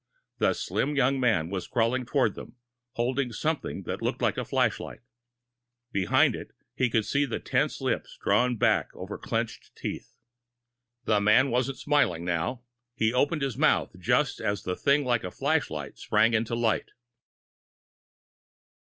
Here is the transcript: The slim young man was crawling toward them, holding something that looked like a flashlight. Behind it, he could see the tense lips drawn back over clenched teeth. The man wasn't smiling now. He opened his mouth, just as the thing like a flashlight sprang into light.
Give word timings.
The 0.39 0.53
slim 0.53 0.95
young 0.95 1.19
man 1.19 1.51
was 1.51 1.67
crawling 1.67 2.07
toward 2.07 2.33
them, 2.33 2.55
holding 2.93 3.31
something 3.31 3.83
that 3.83 4.01
looked 4.01 4.19
like 4.19 4.35
a 4.35 4.43
flashlight. 4.43 5.01
Behind 5.91 6.35
it, 6.35 6.53
he 6.73 6.89
could 6.89 7.05
see 7.05 7.23
the 7.23 7.37
tense 7.39 7.79
lips 7.81 8.17
drawn 8.19 8.55
back 8.57 8.89
over 8.95 9.19
clenched 9.19 9.75
teeth. 9.75 10.15
The 11.05 11.21
man 11.21 11.51
wasn't 11.51 11.77
smiling 11.77 12.25
now. 12.25 12.63
He 12.95 13.13
opened 13.13 13.43
his 13.43 13.57
mouth, 13.59 13.91
just 13.99 14.41
as 14.41 14.63
the 14.63 14.75
thing 14.75 15.05
like 15.05 15.23
a 15.23 15.29
flashlight 15.29 15.99
sprang 15.99 16.33
into 16.33 16.55
light. 16.55 16.89